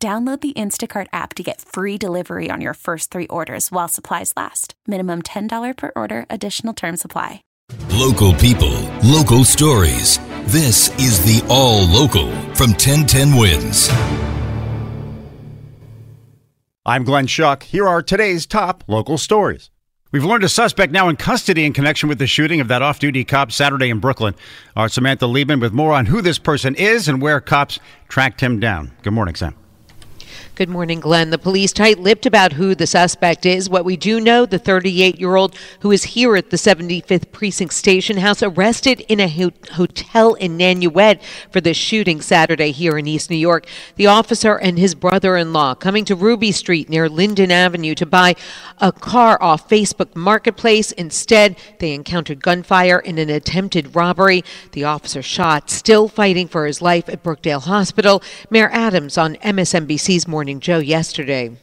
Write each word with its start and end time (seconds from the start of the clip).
Download 0.00 0.40
the 0.40 0.52
Instacart 0.52 1.08
app 1.12 1.34
to 1.34 1.42
get 1.42 1.60
free 1.60 1.98
delivery 1.98 2.50
on 2.52 2.60
your 2.60 2.74
first 2.74 3.10
three 3.10 3.26
orders 3.26 3.72
while 3.72 3.88
supplies 3.88 4.32
last. 4.36 4.74
Minimum 4.86 5.22
$10 5.22 5.76
per 5.76 5.90
order, 5.96 6.24
additional 6.30 6.72
term 6.72 6.96
supply. 6.96 7.42
Local 7.90 8.32
people, 8.34 8.78
local 9.02 9.42
stories. 9.42 10.20
This 10.46 10.88
is 11.00 11.18
the 11.24 11.44
All 11.50 11.84
Local 11.84 12.30
from 12.54 12.70
1010 12.70 13.34
Wins. 13.34 13.88
I'm 16.86 17.02
Glenn 17.02 17.26
Schuck. 17.26 17.64
Here 17.64 17.88
are 17.88 18.00
today's 18.00 18.46
top 18.46 18.84
local 18.86 19.18
stories. 19.18 19.68
We've 20.12 20.24
learned 20.24 20.44
a 20.44 20.48
suspect 20.48 20.92
now 20.92 21.08
in 21.08 21.16
custody 21.16 21.66
in 21.66 21.72
connection 21.72 22.08
with 22.08 22.20
the 22.20 22.28
shooting 22.28 22.60
of 22.60 22.68
that 22.68 22.82
off 22.82 23.00
duty 23.00 23.24
cop 23.24 23.50
Saturday 23.50 23.90
in 23.90 23.98
Brooklyn. 23.98 24.36
Our 24.76 24.88
Samantha 24.88 25.26
Liebman 25.26 25.60
with 25.60 25.72
more 25.72 25.92
on 25.92 26.06
who 26.06 26.22
this 26.22 26.38
person 26.38 26.76
is 26.76 27.08
and 27.08 27.20
where 27.20 27.40
cops 27.40 27.80
tracked 28.06 28.40
him 28.40 28.60
down. 28.60 28.92
Good 29.02 29.12
morning, 29.12 29.34
Sam. 29.34 29.56
Good 30.58 30.68
morning, 30.68 30.98
Glenn. 30.98 31.30
The 31.30 31.38
police 31.38 31.72
tight 31.72 32.00
lipped 32.00 32.26
about 32.26 32.54
who 32.54 32.74
the 32.74 32.88
suspect 32.88 33.46
is. 33.46 33.70
What 33.70 33.84
we 33.84 33.96
do 33.96 34.18
know 34.18 34.44
the 34.44 34.58
38 34.58 35.20
year 35.20 35.36
old 35.36 35.54
who 35.82 35.92
is 35.92 36.02
here 36.02 36.34
at 36.34 36.50
the 36.50 36.56
75th 36.56 37.30
Precinct 37.30 37.72
Station 37.72 38.16
House 38.16 38.42
arrested 38.42 39.02
in 39.02 39.20
a 39.20 39.28
ho- 39.28 39.52
hotel 39.74 40.34
in 40.34 40.58
Nanuet 40.58 41.22
for 41.52 41.60
the 41.60 41.72
shooting 41.74 42.20
Saturday 42.20 42.72
here 42.72 42.98
in 42.98 43.06
East 43.06 43.30
New 43.30 43.36
York. 43.36 43.68
The 43.94 44.08
officer 44.08 44.56
and 44.56 44.80
his 44.80 44.96
brother 44.96 45.36
in 45.36 45.52
law 45.52 45.76
coming 45.76 46.04
to 46.06 46.16
Ruby 46.16 46.50
Street 46.50 46.88
near 46.88 47.08
Linden 47.08 47.52
Avenue 47.52 47.94
to 47.94 48.04
buy 48.04 48.34
a 48.78 48.90
car 48.90 49.40
off 49.40 49.68
Facebook 49.68 50.16
Marketplace. 50.16 50.90
Instead, 50.90 51.56
they 51.78 51.92
encountered 51.92 52.42
gunfire 52.42 52.98
in 52.98 53.18
an 53.18 53.30
attempted 53.30 53.94
robbery. 53.94 54.42
The 54.72 54.82
officer 54.82 55.22
shot, 55.22 55.70
still 55.70 56.08
fighting 56.08 56.48
for 56.48 56.66
his 56.66 56.82
life 56.82 57.08
at 57.08 57.22
Brookdale 57.22 57.62
Hospital. 57.62 58.24
Mayor 58.50 58.70
Adams 58.72 59.16
on 59.16 59.36
MSNBC's 59.36 60.26
Morning 60.26 60.47
Morning 60.48 60.60
Joe 60.60 60.78
yesterday. 60.78 61.54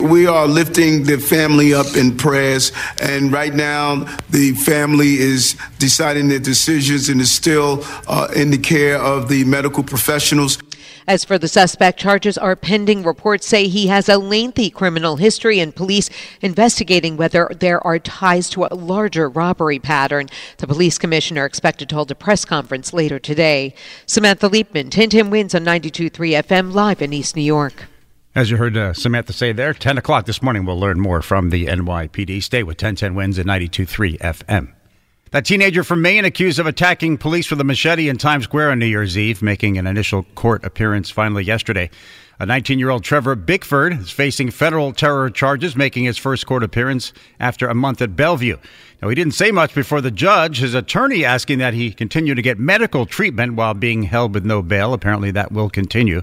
We 0.00 0.26
are 0.26 0.48
lifting 0.48 1.04
the 1.04 1.16
family 1.16 1.72
up 1.72 1.86
in 1.96 2.16
prayers, 2.16 2.72
and 3.00 3.30
right 3.30 3.54
now 3.54 4.04
the 4.30 4.52
family 4.54 5.20
is 5.20 5.54
deciding 5.78 6.28
their 6.28 6.40
decisions 6.40 7.08
and 7.08 7.20
is 7.20 7.30
still 7.30 7.84
uh, 8.08 8.26
in 8.34 8.50
the 8.50 8.58
care 8.58 8.98
of 8.98 9.28
the 9.28 9.44
medical 9.44 9.84
professionals. 9.84 10.58
As 11.06 11.24
for 11.24 11.38
the 11.38 11.46
suspect, 11.46 12.00
charges 12.00 12.36
are 12.36 12.56
pending. 12.56 13.04
Reports 13.04 13.46
say 13.46 13.68
he 13.68 13.86
has 13.86 14.08
a 14.08 14.18
lengthy 14.18 14.70
criminal 14.70 15.14
history, 15.14 15.60
and 15.60 15.72
police 15.72 16.10
investigating 16.40 17.16
whether 17.16 17.48
there 17.60 17.80
are 17.86 18.00
ties 18.00 18.50
to 18.50 18.64
a 18.64 18.74
larger 18.74 19.28
robbery 19.28 19.78
pattern. 19.78 20.26
The 20.56 20.66
police 20.66 20.98
commissioner 20.98 21.44
expected 21.44 21.88
to 21.90 21.94
hold 21.94 22.10
a 22.10 22.16
press 22.16 22.44
conference 22.44 22.92
later 22.92 23.20
today. 23.20 23.72
Samantha 24.04 24.48
Liebman, 24.48 24.86
1010 24.86 25.30
Wins 25.30 25.54
on 25.54 25.64
92.3 25.64 26.10
FM, 26.42 26.74
live 26.74 27.00
in 27.00 27.12
East 27.12 27.36
New 27.36 27.42
York. 27.42 27.84
As 28.36 28.50
you 28.50 28.58
heard 28.58 28.76
uh, 28.76 28.92
Samantha 28.92 29.32
say 29.32 29.52
there, 29.52 29.72
10 29.72 29.96
o'clock 29.96 30.26
this 30.26 30.42
morning, 30.42 30.66
we'll 30.66 30.78
learn 30.78 31.00
more 31.00 31.22
from 31.22 31.48
the 31.48 31.64
NYPD. 31.64 32.42
Stay 32.42 32.62
with 32.62 32.74
1010 32.74 33.14
Wins 33.14 33.38
at 33.38 33.46
92.3 33.46 34.18
FM. 34.18 34.74
That 35.30 35.46
teenager 35.46 35.82
from 35.82 36.02
Maine 36.02 36.26
accused 36.26 36.58
of 36.58 36.66
attacking 36.66 37.16
police 37.16 37.48
with 37.48 37.62
a 37.62 37.64
machete 37.64 38.10
in 38.10 38.18
Times 38.18 38.44
Square 38.44 38.72
on 38.72 38.78
New 38.78 38.84
Year's 38.84 39.16
Eve, 39.16 39.40
making 39.40 39.78
an 39.78 39.86
initial 39.86 40.24
court 40.34 40.66
appearance 40.66 41.08
finally 41.08 41.44
yesterday. 41.44 41.88
A 42.38 42.44
19 42.44 42.78
year 42.78 42.90
old 42.90 43.04
Trevor 43.04 43.36
Bickford 43.36 43.94
is 43.94 44.10
facing 44.10 44.50
federal 44.50 44.92
terror 44.92 45.30
charges, 45.30 45.74
making 45.74 46.04
his 46.04 46.18
first 46.18 46.44
court 46.44 46.62
appearance 46.62 47.14
after 47.40 47.68
a 47.68 47.74
month 47.74 48.02
at 48.02 48.16
Bellevue. 48.16 48.58
Now, 49.00 49.08
he 49.08 49.14
didn't 49.14 49.32
say 49.32 49.50
much 49.50 49.74
before 49.74 50.02
the 50.02 50.10
judge, 50.10 50.58
his 50.58 50.74
attorney 50.74 51.24
asking 51.24 51.56
that 51.60 51.72
he 51.72 51.90
continue 51.90 52.34
to 52.34 52.42
get 52.42 52.58
medical 52.58 53.06
treatment 53.06 53.54
while 53.54 53.72
being 53.72 54.02
held 54.02 54.34
with 54.34 54.44
no 54.44 54.60
bail. 54.60 54.92
Apparently, 54.92 55.30
that 55.30 55.52
will 55.52 55.70
continue. 55.70 56.20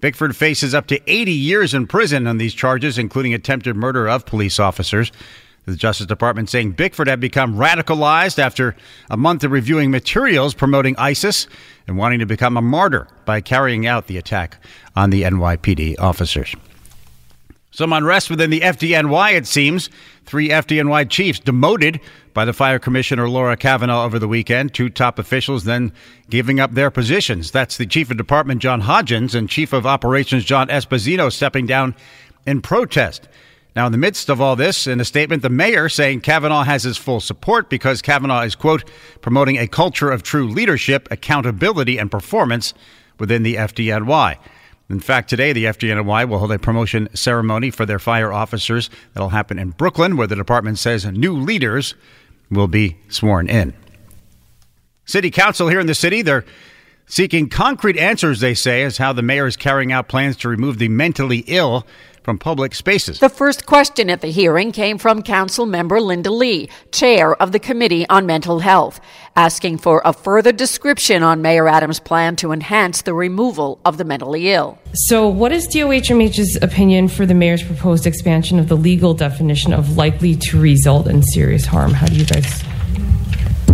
Bickford 0.00 0.36
faces 0.36 0.74
up 0.74 0.86
to 0.88 1.00
80 1.10 1.32
years 1.32 1.74
in 1.74 1.86
prison 1.86 2.26
on 2.26 2.38
these 2.38 2.54
charges, 2.54 2.98
including 2.98 3.34
attempted 3.34 3.76
murder 3.76 4.08
of 4.08 4.26
police 4.26 4.58
officers. 4.58 5.12
The 5.66 5.76
Justice 5.76 6.06
Department 6.06 6.48
saying 6.48 6.72
Bickford 6.72 7.06
had 7.06 7.20
become 7.20 7.56
radicalized 7.56 8.38
after 8.38 8.74
a 9.10 9.16
month 9.16 9.44
of 9.44 9.52
reviewing 9.52 9.90
materials 9.90 10.54
promoting 10.54 10.96
ISIS 10.96 11.46
and 11.86 11.98
wanting 11.98 12.18
to 12.20 12.26
become 12.26 12.56
a 12.56 12.62
martyr 12.62 13.06
by 13.24 13.40
carrying 13.40 13.86
out 13.86 14.06
the 14.06 14.16
attack 14.16 14.56
on 14.96 15.10
the 15.10 15.22
NYPD 15.22 15.98
officers. 16.00 16.54
Some 17.72 17.92
unrest 17.92 18.30
within 18.30 18.50
the 18.50 18.60
FDNY, 18.60 19.34
it 19.34 19.46
seems. 19.46 19.90
Three 20.24 20.48
FDNY 20.48 21.08
chiefs 21.08 21.38
demoted 21.38 22.00
by 22.34 22.44
the 22.44 22.52
fire 22.52 22.80
commissioner 22.80 23.28
Laura 23.28 23.56
Kavanagh 23.56 24.04
over 24.04 24.18
the 24.18 24.26
weekend. 24.26 24.74
Two 24.74 24.88
top 24.88 25.20
officials 25.20 25.64
then 25.64 25.92
giving 26.28 26.58
up 26.58 26.72
their 26.72 26.90
positions. 26.90 27.52
That's 27.52 27.76
the 27.76 27.86
chief 27.86 28.10
of 28.10 28.16
department, 28.16 28.60
John 28.60 28.82
Hodgens, 28.82 29.36
and 29.36 29.48
chief 29.48 29.72
of 29.72 29.86
operations, 29.86 30.44
John 30.44 30.66
Esposito, 30.68 31.32
stepping 31.32 31.66
down 31.66 31.94
in 32.44 32.60
protest. 32.60 33.28
Now, 33.76 33.86
in 33.86 33.92
the 33.92 33.98
midst 33.98 34.28
of 34.28 34.40
all 34.40 34.56
this, 34.56 34.88
in 34.88 34.98
a 35.00 35.04
statement, 35.04 35.42
the 35.42 35.48
mayor 35.48 35.88
saying 35.88 36.22
Kavanagh 36.22 36.64
has 36.64 36.82
his 36.82 36.96
full 36.96 37.20
support 37.20 37.70
because 37.70 38.02
Kavanagh 38.02 38.42
is, 38.42 38.56
quote, 38.56 38.82
promoting 39.20 39.58
a 39.58 39.68
culture 39.68 40.10
of 40.10 40.24
true 40.24 40.48
leadership, 40.48 41.06
accountability, 41.12 41.98
and 41.98 42.10
performance 42.10 42.74
within 43.20 43.44
the 43.44 43.54
FDNY. 43.54 44.38
In 44.90 44.98
fact, 44.98 45.30
today 45.30 45.52
the 45.52 45.66
FDNY 45.66 46.28
will 46.28 46.38
hold 46.38 46.50
a 46.50 46.58
promotion 46.58 47.08
ceremony 47.14 47.70
for 47.70 47.86
their 47.86 48.00
fire 48.00 48.32
officers. 48.32 48.90
That'll 49.14 49.28
happen 49.28 49.58
in 49.58 49.70
Brooklyn, 49.70 50.16
where 50.16 50.26
the 50.26 50.34
department 50.34 50.78
says 50.78 51.06
new 51.06 51.36
leaders 51.36 51.94
will 52.50 52.66
be 52.66 52.96
sworn 53.08 53.48
in. 53.48 53.72
City 55.04 55.30
Council 55.30 55.68
here 55.68 55.78
in 55.78 55.86
the 55.86 55.94
city, 55.94 56.22
they're 56.22 56.44
seeking 57.10 57.48
concrete 57.48 57.98
answers, 57.98 58.40
they 58.40 58.54
say, 58.54 58.82
is 58.82 58.96
how 58.96 59.12
the 59.12 59.22
mayor 59.22 59.46
is 59.46 59.56
carrying 59.56 59.92
out 59.92 60.08
plans 60.08 60.36
to 60.38 60.48
remove 60.48 60.78
the 60.78 60.88
mentally 60.88 61.44
ill 61.46 61.86
from 62.22 62.38
public 62.38 62.74
spaces. 62.74 63.18
The 63.18 63.28
first 63.28 63.66
question 63.66 64.10
at 64.10 64.20
the 64.20 64.30
hearing 64.30 64.72
came 64.72 64.98
from 64.98 65.22
Council 65.22 65.66
member 65.66 66.00
Linda 66.00 66.30
Lee, 66.30 66.68
chair 66.92 67.34
of 67.34 67.52
the 67.52 67.58
Committee 67.58 68.06
on 68.08 68.26
Mental 68.26 68.60
Health, 68.60 69.00
asking 69.36 69.78
for 69.78 70.02
a 70.04 70.12
further 70.12 70.52
description 70.52 71.22
on 71.22 71.42
Mayor 71.42 71.66
Adams' 71.66 71.98
plan 71.98 72.36
to 72.36 72.52
enhance 72.52 73.02
the 73.02 73.14
removal 73.14 73.80
of 73.84 73.96
the 73.96 74.04
mentally 74.04 74.52
ill. 74.52 74.78
So, 74.92 75.28
what 75.28 75.50
is 75.52 75.66
DOHMH's 75.68 76.58
opinion 76.62 77.08
for 77.08 77.26
the 77.26 77.34
mayor's 77.34 77.62
proposed 77.62 78.06
expansion 78.06 78.58
of 78.58 78.68
the 78.68 78.76
legal 78.76 79.14
definition 79.14 79.72
of 79.72 79.96
likely 79.96 80.36
to 80.36 80.60
result 80.60 81.06
in 81.06 81.22
serious 81.22 81.64
harm? 81.64 81.92
How 81.92 82.06
do 82.06 82.14
you 82.14 82.26
guys, 82.26 82.62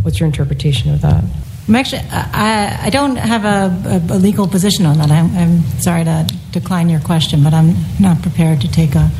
what's 0.02 0.20
your 0.20 0.26
interpretation 0.28 0.92
of 0.94 1.00
that? 1.00 1.24
I'm 1.68 1.74
actually, 1.74 2.02
I, 2.12 2.86
I 2.86 2.90
don't 2.90 3.16
have 3.16 3.44
a, 3.44 4.00
a, 4.10 4.14
a 4.14 4.18
legal 4.18 4.46
position 4.46 4.86
on 4.86 4.98
that. 4.98 5.10
I'm, 5.10 5.36
I'm, 5.36 5.62
sorry 5.80 6.04
to 6.04 6.28
decline 6.52 6.88
your 6.88 7.00
question, 7.00 7.42
but 7.42 7.52
I'm 7.52 7.74
not 7.98 8.22
prepared 8.22 8.60
to 8.60 8.70
take 8.70 8.94
a, 8.94 9.10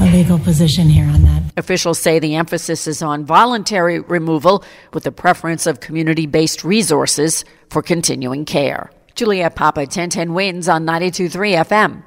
a 0.00 0.06
legal 0.12 0.38
position 0.38 0.88
here 0.88 1.06
on 1.06 1.22
that. 1.22 1.42
Officials 1.56 1.98
say 1.98 2.20
the 2.20 2.36
emphasis 2.36 2.86
is 2.86 3.02
on 3.02 3.24
voluntary 3.24 3.98
removal 3.98 4.64
with 4.92 5.02
the 5.02 5.10
preference 5.10 5.66
of 5.66 5.80
community 5.80 6.26
based 6.26 6.62
resources 6.62 7.44
for 7.68 7.82
continuing 7.82 8.44
care. 8.44 8.92
Juliet 9.16 9.56
Papa, 9.56 9.80
1010 9.80 10.34
wins 10.34 10.68
on 10.68 10.86
92.3 10.86 11.64
FM. 11.66 12.04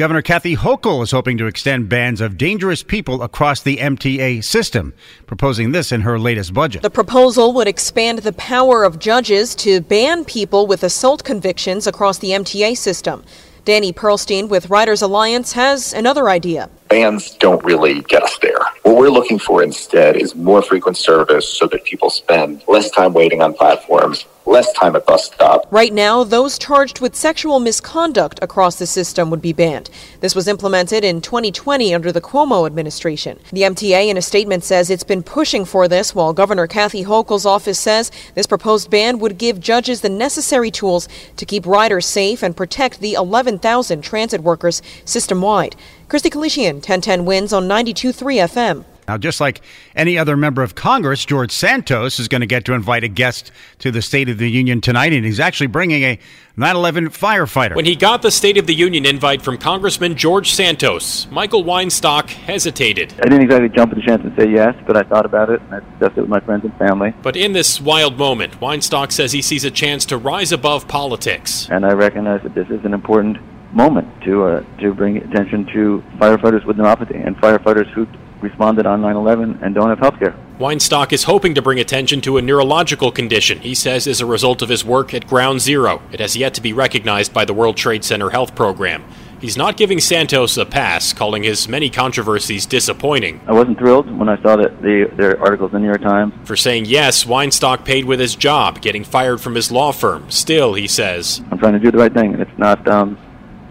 Governor 0.00 0.22
Kathy 0.22 0.56
Hochul 0.56 1.02
is 1.02 1.10
hoping 1.10 1.36
to 1.36 1.46
extend 1.46 1.90
bans 1.90 2.22
of 2.22 2.38
dangerous 2.38 2.82
people 2.82 3.22
across 3.22 3.60
the 3.60 3.76
MTA 3.76 4.42
system, 4.42 4.94
proposing 5.26 5.72
this 5.72 5.92
in 5.92 6.00
her 6.00 6.18
latest 6.18 6.54
budget. 6.54 6.80
The 6.80 6.88
proposal 6.88 7.52
would 7.52 7.68
expand 7.68 8.20
the 8.20 8.32
power 8.32 8.82
of 8.82 8.98
judges 8.98 9.54
to 9.56 9.82
ban 9.82 10.24
people 10.24 10.66
with 10.66 10.84
assault 10.84 11.22
convictions 11.22 11.86
across 11.86 12.16
the 12.16 12.30
MTA 12.30 12.78
system. 12.78 13.22
Danny 13.66 13.92
Pearlstein 13.92 14.48
with 14.48 14.70
Riders 14.70 15.02
Alliance 15.02 15.52
has 15.52 15.92
another 15.92 16.30
idea. 16.30 16.70
Bans 16.88 17.32
don't 17.36 17.62
really 17.62 18.00
get 18.00 18.22
us 18.22 18.38
there. 18.40 18.56
We're 19.00 19.08
looking 19.08 19.38
for 19.38 19.62
instead 19.62 20.16
is 20.16 20.34
more 20.34 20.60
frequent 20.60 20.98
service 20.98 21.48
so 21.48 21.66
that 21.68 21.84
people 21.84 22.10
spend 22.10 22.62
less 22.68 22.90
time 22.90 23.14
waiting 23.14 23.40
on 23.40 23.54
platforms 23.54 24.26
less 24.50 24.72
time 24.72 24.96
at 24.96 25.06
bus 25.06 25.26
stop. 25.26 25.66
Right 25.70 25.92
now, 25.92 26.24
those 26.24 26.58
charged 26.58 27.00
with 27.00 27.14
sexual 27.14 27.60
misconduct 27.60 28.40
across 28.42 28.76
the 28.76 28.86
system 28.86 29.30
would 29.30 29.40
be 29.40 29.52
banned. 29.52 29.90
This 30.20 30.34
was 30.34 30.48
implemented 30.48 31.04
in 31.04 31.20
2020 31.20 31.94
under 31.94 32.10
the 32.10 32.20
Cuomo 32.20 32.66
administration. 32.66 33.38
The 33.52 33.62
MTA 33.62 34.08
in 34.08 34.16
a 34.16 34.22
statement 34.22 34.64
says 34.64 34.90
it's 34.90 35.04
been 35.04 35.22
pushing 35.22 35.64
for 35.64 35.86
this, 35.86 36.14
while 36.14 36.32
Governor 36.32 36.66
Kathy 36.66 37.04
Hochul's 37.04 37.46
office 37.46 37.78
says 37.78 38.10
this 38.34 38.46
proposed 38.46 38.90
ban 38.90 39.20
would 39.20 39.38
give 39.38 39.60
judges 39.60 40.00
the 40.00 40.08
necessary 40.08 40.70
tools 40.70 41.08
to 41.36 41.46
keep 41.46 41.64
riders 41.64 42.06
safe 42.06 42.42
and 42.42 42.56
protect 42.56 43.00
the 43.00 43.14
11,000 43.14 44.02
transit 44.02 44.42
workers 44.42 44.82
system 45.04 45.42
wide. 45.42 45.76
Christy 46.10 46.28
Kalishian, 46.28 46.74
1010 46.74 47.24
wins 47.24 47.52
on 47.52 47.68
92.3 47.68 48.42
FM. 48.42 48.84
Now, 49.06 49.16
just 49.16 49.40
like 49.40 49.60
any 49.94 50.18
other 50.18 50.36
member 50.36 50.60
of 50.60 50.74
Congress, 50.74 51.24
George 51.24 51.52
Santos 51.52 52.18
is 52.18 52.26
going 52.26 52.40
to 52.40 52.48
get 52.48 52.64
to 52.64 52.72
invite 52.72 53.04
a 53.04 53.08
guest 53.08 53.52
to 53.78 53.92
the 53.92 54.02
State 54.02 54.28
of 54.28 54.38
the 54.38 54.50
Union 54.50 54.80
tonight, 54.80 55.12
and 55.12 55.24
he's 55.24 55.38
actually 55.38 55.68
bringing 55.68 56.02
a 56.02 56.18
9 56.56 56.74
11 56.74 57.10
firefighter. 57.10 57.76
When 57.76 57.84
he 57.84 57.94
got 57.94 58.22
the 58.22 58.32
State 58.32 58.58
of 58.58 58.66
the 58.66 58.74
Union 58.74 59.06
invite 59.06 59.40
from 59.40 59.56
Congressman 59.56 60.16
George 60.16 60.52
Santos, 60.52 61.28
Michael 61.30 61.62
Weinstock 61.62 62.28
hesitated. 62.30 63.14
I 63.20 63.28
didn't 63.28 63.42
exactly 63.42 63.68
jump 63.68 63.92
at 63.92 63.98
the 63.98 64.02
chance 64.02 64.22
and 64.24 64.34
say 64.36 64.50
yes, 64.50 64.74
but 64.88 64.96
I 64.96 65.04
thought 65.04 65.26
about 65.26 65.48
it 65.48 65.60
and 65.62 65.74
I 65.76 65.78
discussed 65.90 66.18
it 66.18 66.22
with 66.22 66.30
my 66.30 66.40
friends 66.40 66.64
and 66.64 66.76
family. 66.76 67.14
But 67.22 67.36
in 67.36 67.52
this 67.52 67.80
wild 67.80 68.18
moment, 68.18 68.58
Weinstock 68.58 69.12
says 69.12 69.30
he 69.30 69.42
sees 69.42 69.64
a 69.64 69.70
chance 69.70 70.04
to 70.06 70.16
rise 70.16 70.50
above 70.50 70.88
politics. 70.88 71.68
And 71.70 71.86
I 71.86 71.92
recognize 71.92 72.42
that 72.42 72.56
this 72.56 72.68
is 72.68 72.84
an 72.84 72.94
important 72.94 73.38
moment 73.72 74.08
to 74.22 74.44
uh, 74.44 74.64
to 74.78 74.94
bring 74.94 75.18
attention 75.18 75.66
to 75.66 76.02
firefighters 76.18 76.64
with 76.64 76.76
neuropathy 76.76 77.24
and 77.24 77.36
firefighters 77.36 77.88
who 77.92 78.06
responded 78.40 78.86
on 78.86 79.00
9/11 79.02 79.62
and 79.62 79.74
don't 79.74 79.88
have 79.88 79.98
health 79.98 80.18
care. 80.18 80.34
Weinstock 80.58 81.12
is 81.12 81.24
hoping 81.24 81.54
to 81.54 81.62
bring 81.62 81.78
attention 81.78 82.20
to 82.22 82.36
a 82.36 82.42
neurological 82.42 83.10
condition 83.10 83.60
he 83.60 83.74
says 83.74 84.06
is 84.06 84.20
a 84.20 84.26
result 84.26 84.62
of 84.62 84.68
his 84.68 84.84
work 84.84 85.14
at 85.14 85.26
Ground 85.26 85.60
Zero. 85.60 86.02
It 86.12 86.20
has 86.20 86.36
yet 86.36 86.54
to 86.54 86.60
be 86.60 86.72
recognized 86.72 87.32
by 87.32 87.44
the 87.44 87.54
World 87.54 87.76
Trade 87.76 88.04
Center 88.04 88.30
Health 88.30 88.54
Program. 88.54 89.04
He's 89.40 89.56
not 89.56 89.78
giving 89.78 90.00
Santos 90.00 90.58
a 90.58 90.66
pass, 90.66 91.14
calling 91.14 91.42
his 91.42 91.66
many 91.66 91.88
controversies 91.88 92.66
disappointing. 92.66 93.40
I 93.46 93.52
wasn't 93.52 93.78
thrilled 93.78 94.10
when 94.18 94.28
I 94.28 94.40
saw 94.42 94.56
that 94.56 94.82
the 94.82 95.10
their 95.16 95.40
articles 95.40 95.70
in 95.70 95.76
the 95.76 95.80
New 95.80 95.86
York 95.86 96.02
Times. 96.02 96.34
For 96.44 96.56
saying 96.56 96.84
yes, 96.84 97.24
Weinstock 97.24 97.86
paid 97.86 98.04
with 98.04 98.20
his 98.20 98.34
job, 98.34 98.82
getting 98.82 99.02
fired 99.02 99.40
from 99.40 99.54
his 99.54 99.72
law 99.72 99.92
firm. 99.92 100.30
Still, 100.30 100.74
he 100.74 100.86
says, 100.86 101.40
I'm 101.50 101.58
trying 101.58 101.72
to 101.72 101.78
do 101.78 101.90
the 101.90 101.96
right 101.96 102.12
thing, 102.12 102.34
and 102.34 102.42
it's 102.42 102.58
not 102.58 102.86
um, 102.86 103.16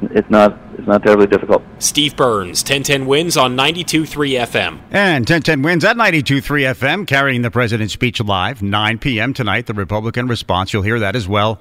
it's 0.01 0.30
not 0.30 0.57
it's 0.78 0.88
not 0.88 1.04
terribly 1.04 1.28
difficult. 1.28 1.63
Steve 1.80 2.16
Burns, 2.16 2.62
1010 2.62 3.06
wins 3.06 3.38
on 3.38 3.56
92.3 3.56 4.40
FM. 4.48 4.80
And 4.92 5.28
1010 5.28 5.62
wins 5.62 5.84
at 5.84 5.98
92.3 5.98 6.42
FM, 6.74 7.07
carrying 7.07 7.42
the 7.42 7.51
president's 7.51 7.94
speech 7.94 8.22
live, 8.22 8.62
9 8.62 9.00
p.m. 9.00 9.34
tonight. 9.34 9.66
The 9.66 9.74
Republican 9.74 10.28
response, 10.28 10.74
you'll 10.74 10.84
hear 10.84 11.00
that 11.00 11.16
as 11.16 11.28
well. 11.28 11.60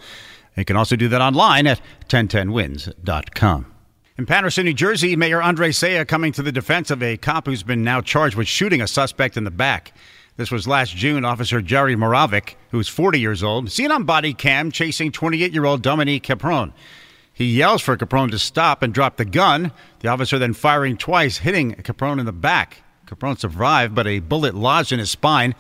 You 0.57 0.65
can 0.65 0.77
also 0.77 0.97
do 0.97 1.09
that 1.09 1.21
online 1.21 1.67
at 1.67 1.81
1010wins.com. 2.09 3.75
In 4.19 4.27
Paterson, 4.27 4.65
New 4.65 4.75
Jersey, 4.75 5.15
Mayor 5.15 5.41
Andre 5.41 5.71
Sayegh 5.71 6.09
coming 6.09 6.33
to 6.33 6.43
the 6.43 6.51
defense 6.51 6.91
of 6.91 7.03
a 7.03 7.17
cop 7.17 7.47
who's 7.47 7.63
been 7.63 7.85
now 7.85 8.01
charged 8.01 8.35
with 8.35 8.49
shooting 8.49 8.81
a 8.81 8.89
suspect 8.89 9.37
in 9.37 9.45
the 9.45 9.51
back. 9.51 9.93
This 10.37 10.51
was 10.51 10.67
last 10.67 10.97
June. 10.97 11.25
Officer 11.25 11.61
Jerry 11.61 11.95
Moravek, 11.95 12.55
who's 12.71 12.89
40 12.89 13.21
years 13.21 13.43
old, 13.43 13.71
seen 13.71 13.93
on 13.93 14.05
body 14.05 14.35
cam 14.35 14.73
chasing 14.73 15.13
28 15.13 15.53
year 15.53 15.65
old 15.65 15.83
Dominique 15.83 16.25
Capron. 16.25 16.73
He 17.39 17.45
yells 17.45 17.83
for 17.83 17.97
Capron 17.97 18.33
to 18.33 18.39
stop 18.41 18.83
and 18.83 18.93
drop 18.93 19.17
the 19.17 19.25
gun. 19.25 19.71
The 20.01 20.09
officer 20.09 20.41
then 20.41 20.55
firing 20.55 20.97
twice, 20.97 21.39
hitting 21.39 21.73
Capron 21.73 22.19
in 22.19 22.27
the 22.27 22.33
back. 22.33 22.83
Capron 23.07 23.37
survived, 23.37 23.95
but 23.95 24.09
a 24.09 24.19
bullet 24.19 24.57
lodged 24.57 24.91
in 24.91 24.99
his 24.99 25.13
spine, 25.13 25.55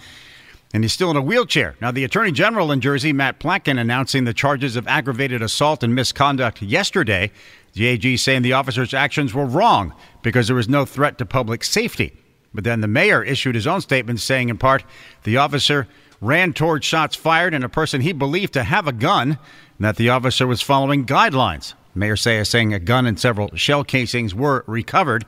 and 0.74 0.82
he's 0.82 0.92
still 0.92 1.08
in 1.08 1.16
a 1.16 1.22
wheelchair. 1.22 1.76
Now, 1.80 1.92
the 1.92 2.02
Attorney 2.02 2.32
General 2.32 2.72
in 2.72 2.80
Jersey, 2.80 3.12
Matt 3.12 3.38
Platkin, 3.38 3.78
announcing 3.78 4.24
the 4.24 4.34
charges 4.34 4.74
of 4.74 4.88
aggravated 4.88 5.40
assault 5.40 5.84
and 5.84 5.94
misconduct 5.94 6.60
yesterday. 6.62 7.30
The 7.74 7.86
AG 7.86 8.16
saying 8.16 8.42
the 8.42 8.54
officer's 8.54 8.92
actions 8.92 9.32
were 9.32 9.46
wrong 9.46 9.94
because 10.22 10.48
there 10.48 10.56
was 10.56 10.68
no 10.68 10.84
threat 10.84 11.16
to 11.18 11.26
public 11.26 11.62
safety. 11.62 12.12
But 12.52 12.64
then 12.64 12.80
the 12.80 12.88
mayor 12.88 13.22
issued 13.22 13.54
his 13.54 13.68
own 13.68 13.82
statement 13.82 14.18
saying, 14.18 14.48
in 14.48 14.58
part, 14.58 14.82
the 15.22 15.36
officer 15.36 15.86
ran 16.20 16.52
toward 16.52 16.82
shots 16.82 17.14
fired 17.14 17.54
and 17.54 17.62
a 17.62 17.68
person 17.68 18.00
he 18.00 18.12
believed 18.12 18.54
to 18.54 18.64
have 18.64 18.88
a 18.88 18.92
gun, 18.92 19.38
and 19.78 19.84
that 19.84 19.96
the 19.96 20.10
officer 20.10 20.46
was 20.46 20.60
following 20.60 21.06
guidelines. 21.06 21.74
Mayor 21.94 22.16
Sayegh 22.16 22.46
saying 22.46 22.74
a 22.74 22.78
gun 22.78 23.06
and 23.06 23.18
several 23.18 23.54
shell 23.54 23.84
casings 23.84 24.34
were 24.34 24.64
recovered. 24.66 25.24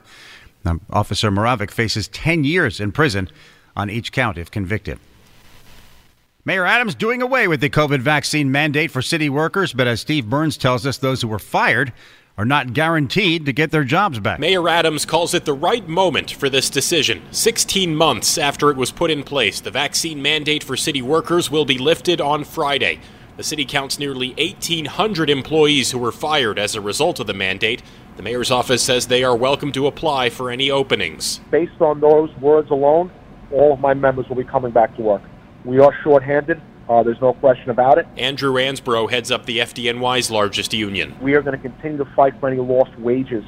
Now, 0.63 0.79
Officer 0.91 1.31
Moravek 1.31 1.71
faces 1.71 2.07
10 2.09 2.43
years 2.43 2.79
in 2.79 2.91
prison 2.91 3.29
on 3.75 3.89
each 3.89 4.11
count 4.11 4.37
if 4.37 4.51
convicted. 4.51 4.99
Mayor 6.43 6.65
Adams 6.65 6.95
doing 6.95 7.21
away 7.21 7.47
with 7.47 7.61
the 7.61 7.69
COVID 7.69 7.99
vaccine 7.99 8.51
mandate 8.51 8.91
for 8.91 9.01
city 9.01 9.29
workers, 9.29 9.73
but 9.73 9.87
as 9.87 10.01
Steve 10.01 10.29
Burns 10.29 10.57
tells 10.57 10.85
us, 10.85 10.97
those 10.97 11.21
who 11.21 11.27
were 11.27 11.39
fired 11.39 11.93
are 12.37 12.45
not 12.45 12.73
guaranteed 12.73 13.45
to 13.45 13.53
get 13.53 13.69
their 13.71 13.83
jobs 13.83 14.19
back. 14.19 14.39
Mayor 14.39 14.67
Adams 14.67 15.05
calls 15.05 15.33
it 15.33 15.45
the 15.45 15.53
right 15.53 15.87
moment 15.87 16.31
for 16.31 16.49
this 16.49 16.69
decision. 16.69 17.21
16 17.31 17.95
months 17.95 18.37
after 18.37 18.71
it 18.71 18.77
was 18.77 18.91
put 18.91 19.11
in 19.11 19.21
place, 19.21 19.59
the 19.59 19.69
vaccine 19.69 20.21
mandate 20.21 20.63
for 20.63 20.75
city 20.75 21.01
workers 21.01 21.51
will 21.51 21.65
be 21.65 21.77
lifted 21.77 22.19
on 22.19 22.43
Friday. 22.43 22.99
The 23.37 23.43
city 23.43 23.65
counts 23.65 23.97
nearly 23.97 24.29
1,800 24.37 25.29
employees 25.29 25.91
who 25.91 25.99
were 25.99 26.11
fired 26.11 26.59
as 26.59 26.75
a 26.75 26.81
result 26.81 27.19
of 27.19 27.27
the 27.27 27.33
mandate. 27.33 27.81
The 28.17 28.23
mayor's 28.23 28.51
office 28.51 28.83
says 28.83 29.07
they 29.07 29.23
are 29.23 29.35
welcome 29.35 29.71
to 29.71 29.87
apply 29.87 30.29
for 30.29 30.51
any 30.51 30.69
openings. 30.69 31.39
Based 31.49 31.81
on 31.81 32.01
those 32.01 32.29
words 32.37 32.69
alone, 32.71 33.09
all 33.51 33.73
of 33.73 33.79
my 33.79 33.93
members 33.93 34.27
will 34.27 34.35
be 34.35 34.43
coming 34.43 34.71
back 34.71 34.95
to 34.97 35.01
work. 35.01 35.21
We 35.63 35.79
are 35.79 35.93
shorthanded. 36.03 36.61
Uh, 36.89 37.03
there's 37.03 37.21
no 37.21 37.33
question 37.33 37.69
about 37.69 37.97
it. 37.97 38.07
Andrew 38.17 38.53
Ansbro 38.55 39.09
heads 39.09 39.31
up 39.31 39.45
the 39.45 39.59
FDNY's 39.59 40.29
largest 40.29 40.73
union. 40.73 41.15
We 41.21 41.35
are 41.35 41.41
going 41.41 41.55
to 41.55 41.61
continue 41.61 41.97
to 41.99 42.05
fight 42.13 42.37
for 42.39 42.49
any 42.49 42.59
lost 42.59 42.97
wages 42.99 43.45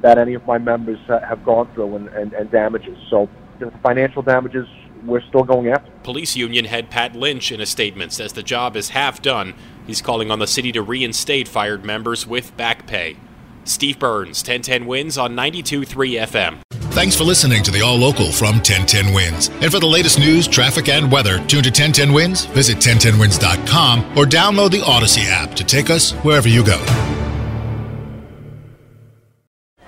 that 0.00 0.16
any 0.16 0.32
of 0.32 0.46
my 0.46 0.56
members 0.56 0.98
uh, 1.10 1.20
have 1.20 1.44
gone 1.44 1.68
through 1.74 1.96
and, 1.96 2.08
and, 2.08 2.32
and 2.32 2.50
damages. 2.50 2.96
So 3.10 3.28
the 3.58 3.70
financial 3.82 4.22
damages, 4.22 4.66
we're 5.06 5.22
still 5.22 5.44
going 5.44 5.68
after. 5.68 5.90
Police 6.02 6.36
union 6.36 6.64
head 6.66 6.90
Pat 6.90 7.14
Lynch 7.14 7.52
in 7.52 7.60
a 7.60 7.66
statement 7.66 8.12
says 8.12 8.32
the 8.32 8.42
job 8.42 8.76
is 8.76 8.90
half 8.90 9.22
done. 9.22 9.54
He's 9.86 10.02
calling 10.02 10.30
on 10.30 10.38
the 10.38 10.46
city 10.46 10.72
to 10.72 10.82
reinstate 10.82 11.48
fired 11.48 11.84
members 11.84 12.26
with 12.26 12.56
back 12.56 12.86
pay. 12.86 13.16
Steve 13.64 13.98
Burns, 13.98 14.40
1010 14.40 14.86
wins 14.86 15.18
on 15.18 15.34
92.3 15.34 15.86
FM. 16.26 16.58
Thanks 16.96 17.14
for 17.14 17.24
listening 17.24 17.62
to 17.64 17.70
the 17.70 17.82
All 17.82 17.96
Local 17.96 18.32
from 18.32 18.54
1010 18.56 19.12
Wins. 19.12 19.48
And 19.60 19.70
for 19.70 19.80
the 19.80 19.86
latest 19.86 20.18
news, 20.18 20.48
traffic, 20.48 20.88
and 20.88 21.12
weather, 21.12 21.38
tune 21.40 21.62
to 21.62 21.68
1010 21.68 22.12
Wins, 22.12 22.46
visit 22.46 22.78
1010wins.com, 22.78 24.16
or 24.16 24.24
download 24.24 24.70
the 24.70 24.82
Odyssey 24.82 25.22
app 25.24 25.54
to 25.56 25.64
take 25.64 25.90
us 25.90 26.12
wherever 26.12 26.48
you 26.48 26.64
go. 26.64 26.78